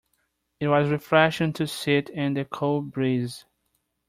It 0.59 0.67
was 0.67 0.89
refreshing 0.89 1.53
to 1.53 1.67
sit 1.67 2.09
in 2.09 2.33
the 2.33 2.43
cool 2.45 2.81
breeze. 2.81 3.45